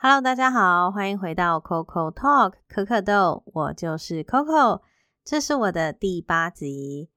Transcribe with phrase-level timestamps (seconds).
[0.00, 4.80] Hello，大家好，欢迎回到 Coco Talk 可可豆，我就是 Coco，
[5.24, 7.10] 这是我的第八集。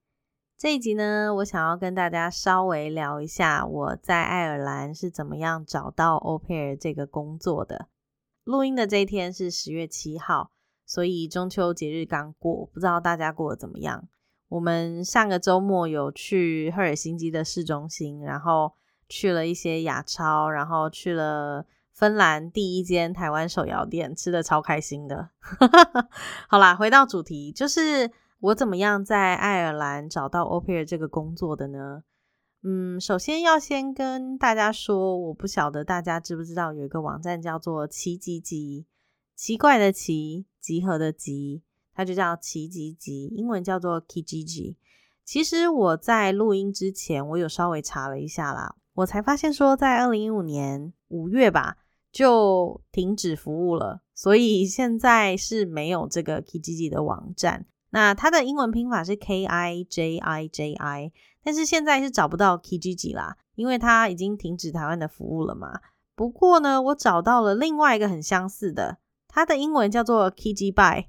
[0.58, 7.88] 这一集呢，我想要跟大家稍微聊一下我在爱尔兰是怎么样找到 Au pair 这个工作的。
[8.46, 10.50] 录音的这一天是十月七号，
[10.84, 14.08] 所以中秋节日刚过，不知道大家过得怎么样？
[14.50, 18.74] 我们上个周末有去赫尔辛基的市中心，然后
[19.08, 21.68] 去了一些亚超，然后去了。
[22.02, 25.30] 芬兰第一间台湾手摇店，吃的超开心的。
[26.50, 32.02] 好啦，回到主题，就是我怎么样在爱尔兰找到 Au pair 这个工作的呢？
[32.64, 38.88] 嗯，首先要先跟大家说，我不晓得大家知不知道有一个网站叫做奇吉吉，
[39.36, 41.62] 奇怪的奇，集合的集，
[41.94, 44.76] 它就叫奇吉吉，英文叫做 Kijiji。
[45.24, 51.78] 其实我在录音之前，我有稍微查了一下啦，我才发现说，在二零一五年五月吧。
[52.12, 57.66] 就停止服务了，所以现在是没有这个 Kiji 的网站。
[57.92, 61.12] 那它的英文拼法是 K I J I J I，
[61.44, 65.80] 但是现在是找不到 Kijiji 啦，因为它已经停止台湾的服务了嘛。
[66.16, 71.06] 不过呢，我找到了另外一个很相似的，它的英文叫做 Kijiby，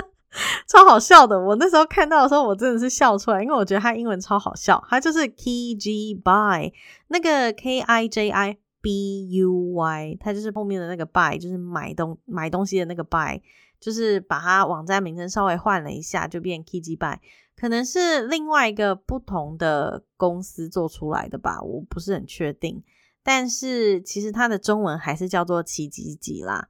[0.66, 1.38] 超好笑的。
[1.38, 6.72] 我那时候看到的时候，我真的是笑出来，因为我觉得它英文超好笑，它就是 Kijiby，
[7.08, 8.58] 那个 K I J I。
[8.80, 13.40] B U Y，它就是后面的那个 buy，就是买东买东西的那个 buy，
[13.78, 17.18] 就是把它网站名称稍微换了一下，就变 Kiji Buy，
[17.56, 22.82] 可能是另外一个不同的公司做出来的吧，我不是很确定。
[23.22, 26.68] 但是其实它的中文还是叫做奇吉吉啦。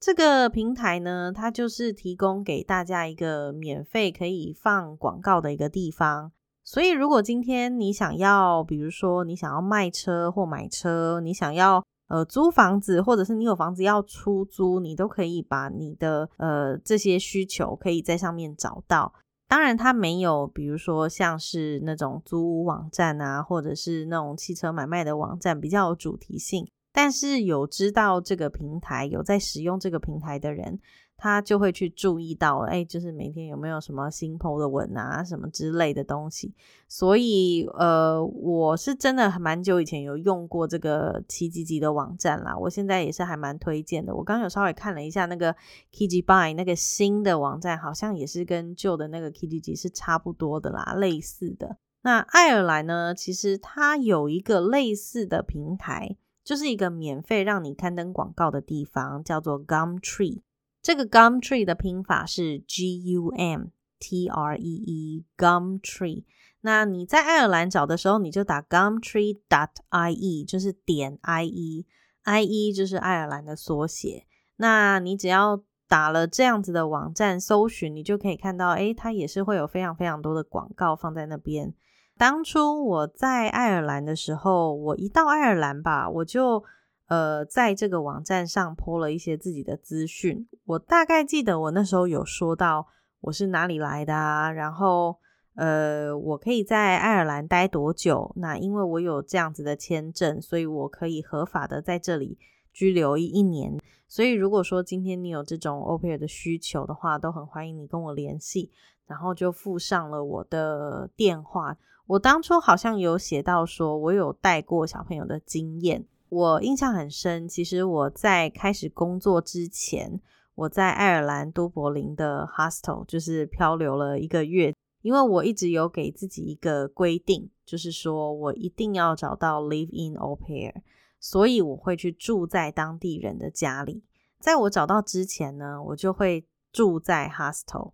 [0.00, 6.30] 这个平台呢，它就是提供给大家一个免费可以放广告的一个地方。
[6.70, 19.14] 所以，如果今天你想要，比如说你想要卖车或买车，你想要呃租房子，或者是你有房子要出租，你都可以把你的呃这些需求可以在上面找到。
[19.48, 30.78] 当然，它没有比如说像是那种租屋网站啊，或者是那种汽车买卖的网站比较有主题性，但是有知道这个平台，有在使用这个平台的人。
[31.20, 36.54] 他就会去注意到，哎，就是每天有没有什么新 PO 的文啊，什么之类的东西。
[36.86, 42.56] 所以，呃，我是真的蛮久以前有用过这个奇吉吉的网站啦。
[42.56, 44.14] 我现在也是还蛮推荐的。
[44.14, 45.52] 我刚有稍微看了一下那个
[45.92, 51.78] Kiji Buy 那个新的网站，好像也是跟旧的那个 Kiji 是差不多的啦，类似的。
[52.02, 60.42] 那爱尔兰呢，其实它有一个类似的平台，就是一个免费让你刊登广告的地方，叫做 Gumtree。
[60.88, 63.64] 这个 Gumtree 的拼法是 G U M
[64.00, 66.24] T R E E Gumtree。
[66.62, 74.24] 那你在爱尔兰找的时候，你就打 Gumtree dot I E，就是点 I E，I E 就是爱尔兰的缩写。
[74.56, 81.74] 那你只要打了这样子的网站搜寻，你就可以看到，诶，它也是会有非常非常多的广告放在那边。
[82.16, 86.64] 当初我在爱尔兰的时候，我一到爱尔兰吧，我就。
[87.08, 90.46] 呃，在这个网站上播了一些自己的资讯。
[90.64, 92.86] 我大概记得我那时候有说到
[93.20, 95.16] 我是哪里来的啊，然后
[95.56, 98.32] 呃，我可以在爱尔兰待多久？
[98.36, 102.38] 那因为我有这样子的签证，所以我可以合法的在这里
[102.72, 103.76] 居留一一年。
[104.06, 108.70] 所以如果说今天你有这种 OPA 的需求的话，都很欢迎你跟我联系。
[109.06, 111.78] 然后就附上了我的电话。
[112.06, 116.04] 我当初好像有写到说我有带过小朋友的经验。
[116.30, 120.20] 我印象很深，其实我在开始工作之前，
[120.54, 130.74] 我在爱尔兰都柏林的 hostel 就是漂流了一个月，因为我一直有给自己一个规定，就是说我一定要找到 live in au pair，
[131.18, 134.02] 所以我会去住在当地人的家里。
[134.38, 137.92] 在我找到之前呢，我就会住在 hostel。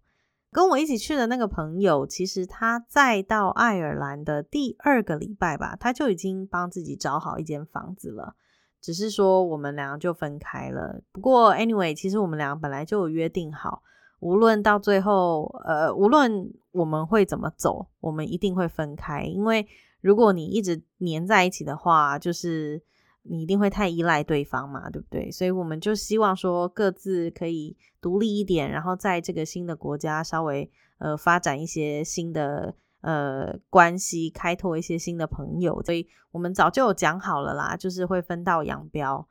[0.54, 8.36] 跟我一起去的那个朋友，其实他再到爱尔兰的第二个礼拜吧，他就已经帮自己找好一间房子了。
[8.80, 11.00] 只是说我们两个就分开了。
[11.10, 13.82] 不过 anyway，其实我们两个本来就有约定好，
[14.20, 19.24] 无论到最后，呃，无论我们会怎么走，我们一定会分开。
[19.24, 19.66] 因为
[20.00, 22.80] 如果你一直黏在一起的话，就是。
[23.26, 25.30] 你一定会太依赖对方嘛，对不对？
[25.30, 35.82] 所以我们就希望说各自可以独立一点，然后在这个新的国家稍微呃发展一些新的呃关系，开拓一些新的朋友。
[35.84, 39.26] 所以我们早就有讲好了啦，就是会分道扬镳。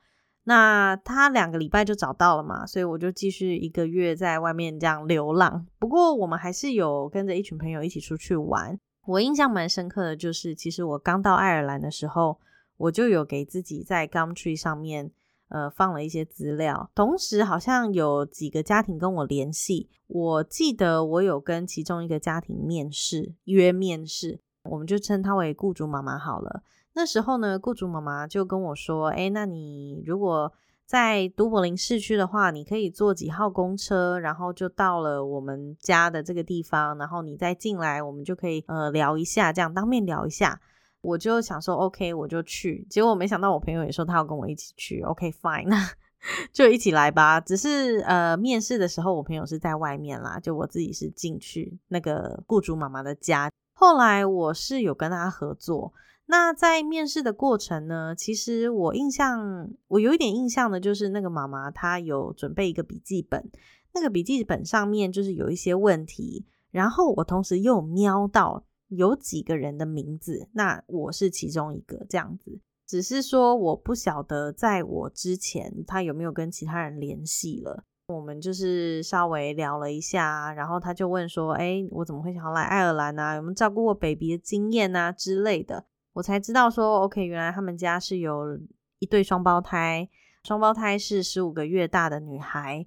[0.45, 5.67] 那他两个礼拜就找到了嘛，所以我就继续一个月在外面这样流浪。
[5.77, 8.79] 不过我们还是有跟着一群朋友一起出去玩。
[9.05, 12.39] 我印象蛮深刻的就是，其实我刚到爱尔兰的时候。
[12.77, 15.11] 我就有给自己在 Gumtree 上面，
[15.49, 26.63] 呃放了一些资料，同时好像有几个家庭跟我联系，我记得我有跟其中一个家庭面试约面试，我们就称她为雇主妈妈好了。
[26.93, 30.53] 那时候呢，雇主妈妈就跟我说：“哎，那你如果……”
[30.85, 40.59] 在都柏林市区的话，你可以坐几号公车，然后就到了我们家的这个地方，然后你再进来，我们就可以呃聊一下，这样当面聊一下。
[41.03, 42.87] 我就想说，OK，我就去。
[42.89, 45.77] 结果没想到我朋友也说他要跟我一起去，OK，Fine，那
[46.53, 47.41] 就一起来吧。
[47.41, 53.51] 只是呃面试的时候，我朋友是在外面啦，就我自己是进去那个雇主妈妈的家。
[53.73, 55.93] 后来我是有跟他合作。
[56.25, 63.51] 那在面试的过程呢，其实我印象，我有一点印象的，就是那个妈妈她有准备一个笔记本，
[63.93, 68.63] 那个笔记本上面就是有一些问题，然后我同时又瞄到
[68.95, 83.35] 有几个人的名字，那我是其中一个这样子，只是说我不晓得在我之前他有没有跟其他人联系了，我们就是稍微聊了一下，然后他就问说，哎，我怎么会想要来爱尔兰啊？
[83.35, 85.85] 有没有照顾过 baby 的经验啊之类的。
[86.13, 88.59] 我才知道说，OK，原来他们家是有
[88.99, 90.07] 一对双胞胎，
[90.43, 92.85] 双胞胎是十五个月大的女孩。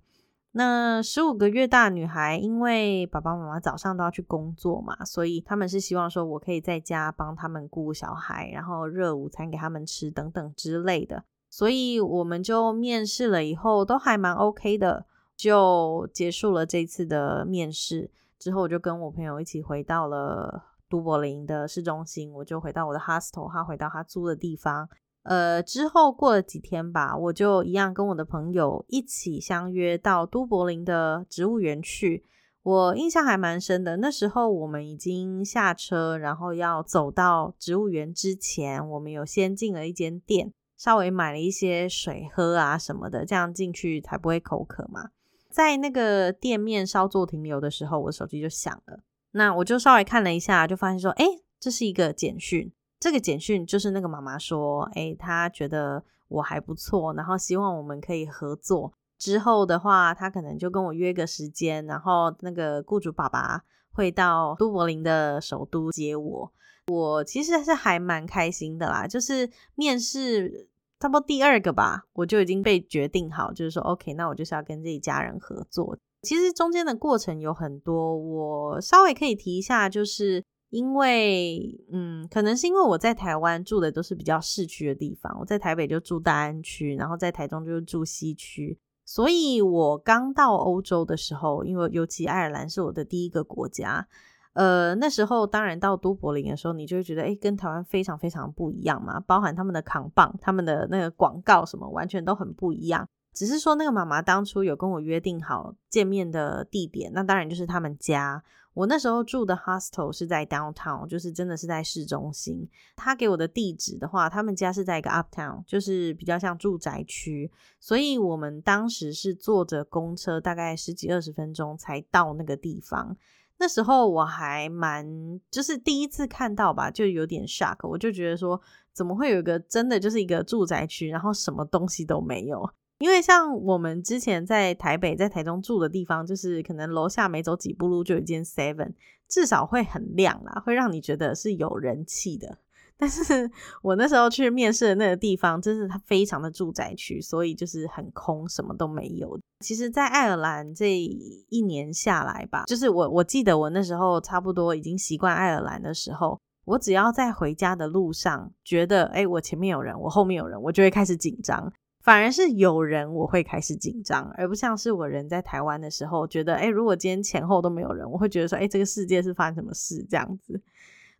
[0.58, 11.22] 那十五个月大女孩，因为爸爸妈妈早上都要去工作嘛，所以他们是希望说我可以在家帮他们顾小孩，然后热午餐给他们吃等等之类的。
[11.50, 15.04] 所以我们就面试了以后都还蛮 OK 的，
[15.36, 20.64] 就结束了这次的面试之后，我就跟我朋友一起回到了。
[20.88, 24.88] 都柏林的市中心，我就回到我的 hostel，他回到他租的地方。
[25.28, 32.24] 呃，之后过了几天吧，我就一样跟我的朋友一起相约到都柏林的植物园去。
[32.62, 45.10] 我印象还蛮深的，那时候我们已经下车，然后要走到植物园之前，我们有先进了一间店，稍微买了一些水喝啊什么的，这样进去才不会口渴嘛。
[45.48, 49.00] 在那个店面稍作停留的时候，我手机就响了。
[49.30, 51.24] 那我就稍微看了一下，就发现说，哎，
[51.60, 52.72] 这是一个简讯。
[53.06, 58.92] 这个简讯就是那个妈妈说，哎，她觉得我还不错，然后希望我们可以合作。
[59.16, 63.62] 之后的话，她可能就跟我约个时间，然后那个雇主爸爸
[63.92, 66.52] 会到都柏林的首都接我。
[66.88, 70.68] 我其实是还蛮开心的啦，就是面试
[70.98, 75.96] 差不多第二个吧，我就已经被决定好，就是说，OK，那我就是要跟这一家人合作。
[76.22, 94.06] 其实中间的过程有很多，我稍微可以提一下，就是因为，嗯，可能是因为我在台湾住的都是比较市区的地方，我在台北就住大安区，然后在台中就是住西区，所以我刚到欧洲的时候，因为尤其爱尔兰是我的第一个国家，
[94.54, 103.08] 呃，那时候当然到都柏林的时候，你就会觉得，哎，跟台湾非常非常不一样嘛，包含他们的扛棒、他们的那个广告什么，完全都很不一样。
[103.36, 108.42] 只是说，那个妈妈当初有跟我约定好见面的地点，那当然就是他们家。
[108.72, 112.66] 我那时候住的 hostel 是在 downtown，就是真的是在市中心。
[112.94, 117.50] 他给我的地址的话，他们家是在一个 uptown，就是比较像住宅区。
[117.78, 123.14] 所以我们当时是坐着公车，大概十几二十分钟才到那个地方。
[123.58, 125.06] 那时候我还蛮，
[125.50, 127.86] 就是第一次看到吧，就有点 shock。
[127.86, 128.58] 我就觉得说，
[128.94, 132.70] 怎么会有一个真的就是一个住宅区，然后什么东西都没有？
[132.98, 138.92] 因为像我们之前在台北、在台中住的地方，就是可能楼下没走几步路就有一间 Seven，
[139.28, 142.58] 至少会很亮啦，会让你觉得是有人气的。
[142.98, 143.50] 但是
[143.82, 149.38] 我那时候去面试的那个地方，真是它非常的住宅区，所以就是很空，什么都没有。
[149.60, 161.70] 其实，在爱尔兰这一年下来吧，就是我我记得我那时候差不多已经习惯爱尔兰的时候，我只要在回家的路上觉得，哎，我前面有人，我后面有人，我就会开始紧张。
[162.06, 170.62] 反而是有人我会开始紧张，而不像是我人在台湾的时候，觉得哎，如果今天前后都没有人，我会觉得说，哎，这个世界是发生什么事这样子？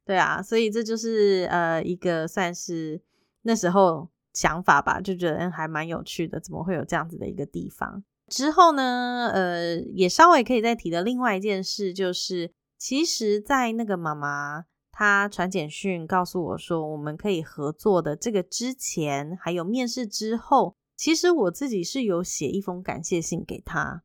[0.05, 3.01] 对啊，所以这就是呃一个算是
[3.43, 8.05] 那时候想法吧，就觉得还蛮有趣的，怎么会有这样子的一个地方？
[8.29, 14.67] 之后呢，呃，也稍微可以再提的另外一件事，就是其实，在那个妈妈。
[14.99, 24.03] 他传简讯告诉我说，我们可以合作的这个之前，还有面试之后，其实我自己是有写一封感谢信给他。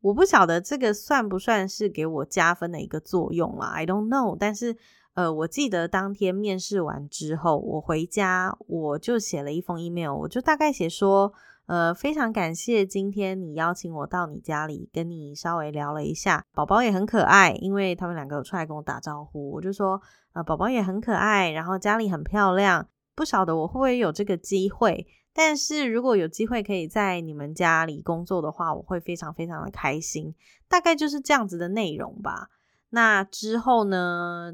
[0.00, 4.36] 我不晓得这个算不算是给我加分的一个作用啦 i don't know。
[4.36, 4.76] 但是，
[5.14, 11.32] 呃，我记得当天面试完之后，我回家我就写了一封 email，我就大概写说。
[11.72, 16.44] 呃，非常感谢今天你邀请我到你家里，跟你稍微聊了一下。
[16.52, 19.98] 宝宝也很可爱，因为他们两个有出来跟我打招呼，我就说，
[20.34, 22.86] 呃，宝宝也很可爱，然后家里很漂亮。
[23.14, 30.34] 不晓得我会不会有这个机会，但是如果有机会可以在你们家里工作的话，我会非常非常的开心。
[30.68, 32.50] 大概就是这样子的内容吧。
[32.90, 34.52] 那之后呢？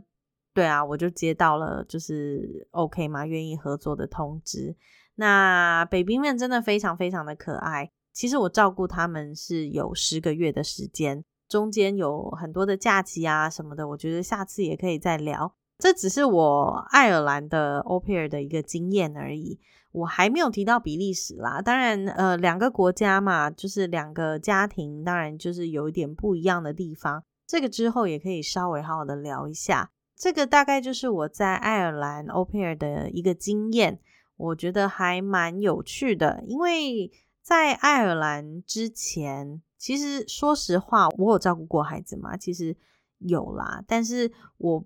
[0.54, 3.26] 对啊，我就接到了就是 OK 吗？
[3.26, 4.76] 愿意合作的通知。
[5.20, 7.90] 那北冰面真的非常非常的可爱。
[8.12, 13.88] 其实我照顾他们是有十个月的时间，中间有很多的假期啊什么的。
[13.88, 15.52] 我觉得下次也可以再聊。
[15.78, 19.58] 这只是我爱尔兰的 o p 尔的一个经验而已，
[19.92, 21.60] 我还没有提到比利时啦。
[21.60, 27.22] 当然，呃，两个国家嘛，就是两个家庭，当然就是有一点不一样的地方。
[27.46, 29.90] 这个之后也可以稍微好好的聊一下。
[30.16, 34.00] 这个大概就是我在爱尔兰 o p 尔的一个经验，
[34.38, 36.42] 我觉得还蛮有趣的。
[36.47, 42.38] 因为在爱尔兰之前，其实说实话，我有照顾过孩子嘛？
[42.38, 42.75] 其实
[43.18, 44.85] 有啦，但是我。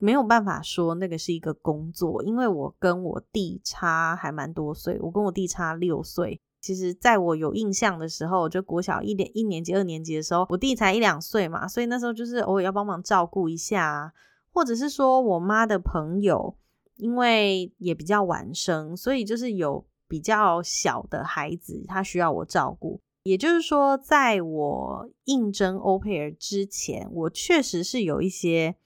[0.00, 6.40] 没有办法说那个是一个工作，因为我跟我弟差还蛮多岁，我跟我弟差六岁。
[6.60, 14.14] 其实，在我有印象的时候，就国小一年一年级、二年级的时候，我弟才一两岁嘛，所以那时候就是偶尔要帮忙照顾一下，
[14.52, 16.56] 或者是说我妈的朋友，
[16.98, 23.00] 因为也比较晚生，所以就是有比较小的孩子，他需要我照顾。
[23.22, 28.76] 也就是说，在我应征欧佩尔之前，我确实是有一些。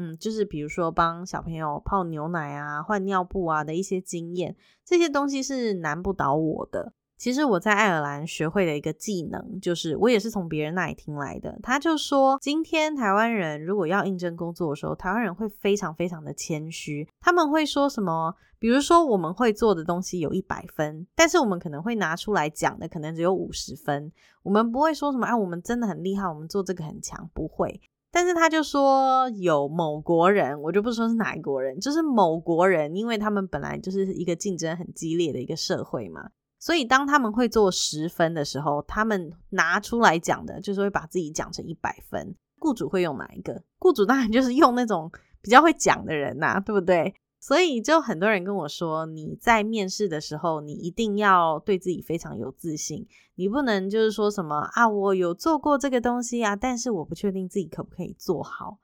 [0.00, 6.92] 嗯，就是比如说帮小朋友泡牛奶啊、换尿布啊的一些经验，这些东西是难不倒我的。
[7.18, 11.58] 其实我在爱尔兰学会的一个技能，就是我也是从别人那里听来的。
[11.62, 18.34] 他就说，今天台湾人如果要应征工作的时候，台湾人会非常非常的谦虚，他们会说什么？
[18.60, 24.12] 比如说我们会做的东西有一百分，但是我们可能会拿出来讲的可能只有五十分。
[24.42, 27.80] 我们不会说什么，哎，我们真的很厉害，我们做这个很强，不会。
[28.10, 42.34] 但是他就说有某国人，我就不说是哪一国人，就是某国人，因为他们本来就是一个竞争很激烈的一个社会嘛，所以当他们会做十分的时候，他们拿出来讲的，就是会把自己讲成一百分。
[42.58, 43.62] 雇主会用哪一个？
[43.78, 45.10] 雇主当然就是用那种
[45.40, 47.14] 比较会讲的人呐，对不对？
[47.40, 58.78] 所以就很多人跟我说，你在面试的时候，你一定要对自己非常有自信，你不能就是说什么啊，我有做过这个东西啊，但是我不确定自己可不可以做好。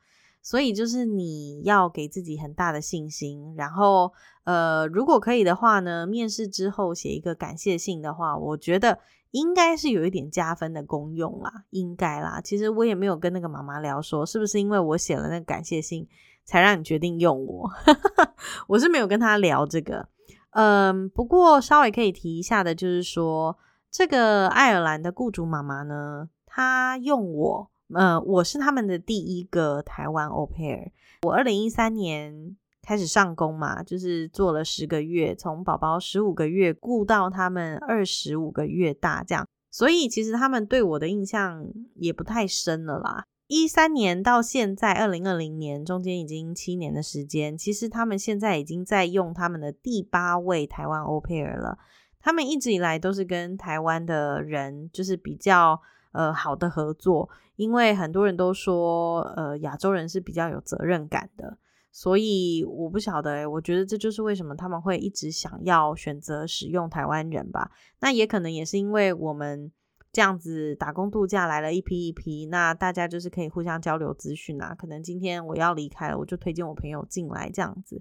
[0.45, 4.13] 所以就是你要给自己很大的信心，然后
[4.45, 9.01] 呃，如果可以的话呢，面试之后写一个感谢信的话，我觉得
[9.33, 12.41] 应该是有一点加分的功用啦，应该啦。
[12.41, 16.07] 其实我也没有跟那个妈妈聊说，是不是因为我写了那个感谢信。
[16.47, 17.71] 才让你决定用我，
[18.69, 20.07] 我是没有跟他聊这个。
[20.51, 23.57] 嗯，不过稍微可以提一下的，就是说
[23.91, 30.91] 这个爱尔兰的雇主妈妈呢，她用我，呃，我是他们的第一个台湾 au pair。
[31.23, 43.25] 我二零一三年开始上工嘛，就是做了十个月，从宝宝十五个月雇到他们二十五个月大这样，所以其实他们对我的印象也不太深了啦。
[43.47, 47.57] 一三年到现在，二零二零年中间已经七年的时间。
[47.57, 51.79] 其实他们现在已经在用他们的第八位台湾 o p e r 了。
[52.21, 55.79] 他们一直以来都是跟台湾的人就是比较
[56.14, 61.59] 呃好的合作，因为很多人都说呃亚洲人是比较有责任感的。
[61.92, 67.71] 所以我不晓得，我觉得这就是为什么他们会一直想要选择使用台湾人吧。
[68.00, 69.71] 那也可能也是因为我们。
[70.14, 74.73] 这样子打工度假来了一批一批，那大家就是可以互相交流资讯啊。
[74.73, 78.00] 可能今天我要离开了，我就推荐我朋友进来这样子。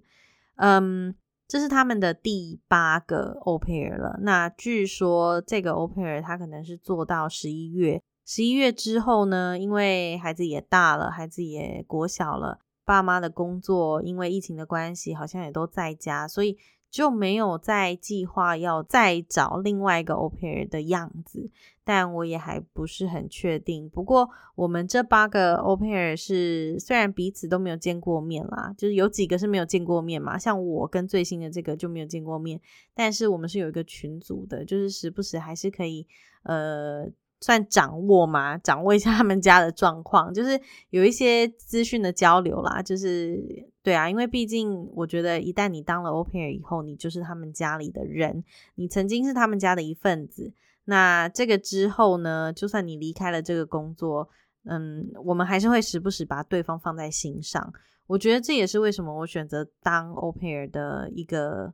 [0.57, 1.15] 嗯，
[1.53, 4.17] 这是他们的第八个 o p e r 了。
[4.21, 16.57] 那据说这个 o p e r 他可能是做到十一月，十一月之后呢，因为孩子也大了，孩子也国小了，爸妈的工作因为疫情的关系，好像也都在家，所以。
[16.93, 21.49] 就没有再计划要再找另外一个 o p e r 的样子，
[21.83, 23.89] 但我也还不是很确定。
[23.89, 32.61] 不过我们这八个 o p e r 是虽然彼此都没有见过面啦，就是有几个是没有见过面嘛，像我跟最新的这个就没有见过面，
[32.93, 36.05] 但是我们是有一个群组的，就是时不时还是可以
[36.43, 37.11] 呃。
[37.43, 40.57] 算掌握嘛，掌握一下他们家的状况，就是
[40.91, 42.81] 有一些资讯的交流啦。
[42.81, 43.37] 就是
[43.83, 48.45] 对啊，因为毕竟我觉得，一旦你当了 o p e r 以后，你就是他们家里的人，
[48.75, 50.53] 你曾经是他们家的一份子。
[50.85, 54.29] 那这个之后呢，就算你离开了这个工作，
[54.63, 57.73] 嗯，我们还是会时不时把对方放在心上。
[58.07, 61.73] 我觉得这也是为什么我选择当 o p e r 的一个。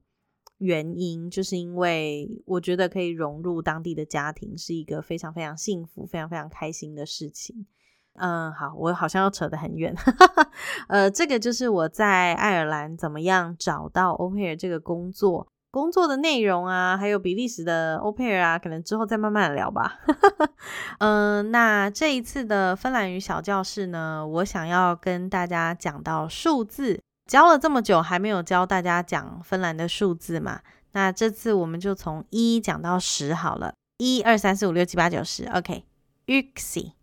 [0.59, 7.65] 原因就是因为我觉得可以融入当地的家庭是一个非常非常幸福、非常非常开心的事情。
[8.13, 9.95] 嗯，好，我好像要扯得很远。
[10.89, 15.47] 呃，这个就是我在爱尔兰怎么样找到 o p e r 这个工作。
[15.71, 19.99] 工作的内容啊，还有比利时的 o p e r 啊，可能之后再慢慢聊吧。
[20.97, 26.99] 嗯，那这一次的芬兰语小教室呢，我想要跟大家讲到数字，
[27.29, 30.63] 教了这么久还没有教大家讲芬兰的数字嘛？
[30.93, 36.93] 那这次我们就从一讲到十好了，一二三四五六七八九十，OK，Uxi。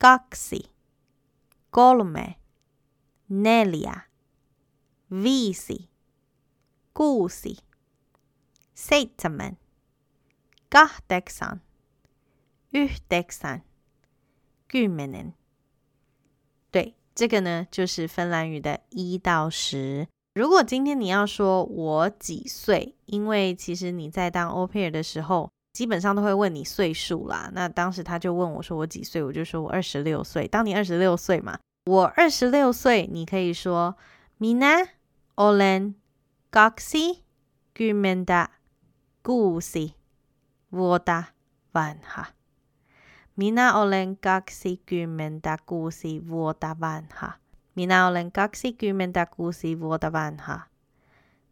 [0.00, 0.70] kaksi,
[1.70, 2.36] kolme,
[3.28, 4.08] neljä,
[5.10, 5.90] viisi,
[6.94, 7.56] kuusi,
[8.74, 9.58] seitsemän,
[10.70, 11.60] kahdeksan,
[12.72, 13.60] yhdeksän,
[14.68, 15.34] kymmenen。
[16.72, 20.08] 对，这个呢就是芬兰语的一到十。
[20.34, 25.50] 如果今天你要说我几岁，因为其实你在当 au pair 的时候。
[25.72, 27.48] 基本上都会问你岁数啦。
[27.52, 30.48] 那当时他就问我说我几岁，我就说我二十六岁。
[30.48, 33.94] 当你二十六岁嘛，我二十六岁，你可以说
[34.40, 34.88] Mina
[35.36, 35.94] olen
[36.50, 37.22] kaksi
[37.72, 38.48] kymmentä
[39.22, 39.94] kuusi
[40.72, 41.22] vuotta
[41.72, 42.24] vanha.
[43.40, 47.32] Minä olen kaksikymmentä kuusi vuotta vanha.
[47.74, 50.60] Minä olen kaksikymmentä kuusi vuotta vanha.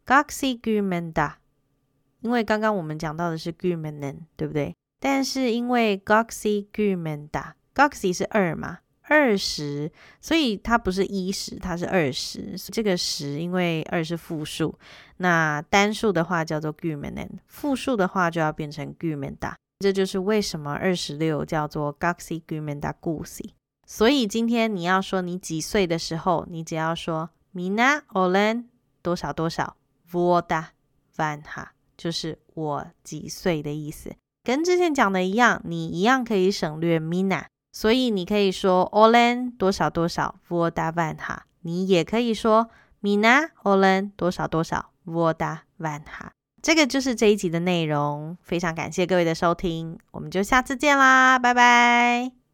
[0.05, 1.31] Kaksikymmentä
[2.23, 4.75] 因为刚刚我们讲到的是 g u m e n n 对不对？
[4.99, 9.91] 但是因为 Goxi g u m e n d a Goxi 是二嘛，二十，
[10.21, 12.55] 所以它不是一十，它是二十。
[12.71, 14.77] 这个十因为二是复数，
[15.17, 21.97] 那单数的话叫做 g u m e n n 复数的话就要变成 g u m e n d a 这就是为什么二十六叫做
[21.97, 23.51] Goxi g u m e n d a Gusi。
[23.87, 28.65] 所以今天你要说你几岁的时候，你只要说 Mina Olen
[29.01, 29.77] 多少多少
[30.11, 30.67] Voda
[31.15, 31.73] Van 哈。
[31.97, 42.69] 就是我几岁的意思，跟之前讲的一样，你一样可以省略 mina，所以你可以说 olen 多少多少 voda van 哈，你也可以说
[43.01, 46.31] mina olen 多少多少 voda van 哈。
[46.69, 52.38] 这个就是这一集的内容，非常感谢各位的收听，我们就下次见啦，拜拜。